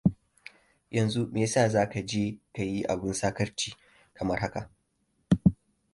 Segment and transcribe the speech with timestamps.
[0.95, 3.75] Yanzu meyasa za ka je ka yi abun saƙarci
[4.13, 4.71] kamar haka?